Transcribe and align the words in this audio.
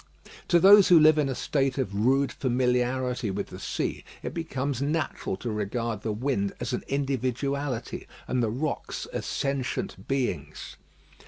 To 0.47 0.59
those 0.59 0.87
who 0.87 0.99
live 0.99 1.19
in 1.19 1.29
a 1.29 1.35
state 1.35 1.77
of 1.77 1.93
rude 1.93 2.31
familiarity 2.31 3.29
with 3.29 3.49
the 3.49 3.59
sea, 3.59 4.03
it 4.23 4.33
becomes 4.33 4.81
natural 4.81 5.37
to 5.37 5.51
regard 5.51 6.01
the 6.01 6.11
wind 6.11 6.53
as 6.59 6.73
an 6.73 6.83
individuality, 6.87 8.07
and 8.27 8.41
the 8.41 8.49
rocks 8.49 9.05
as 9.13 9.27
sentient 9.27 10.07
beings. 10.07 10.75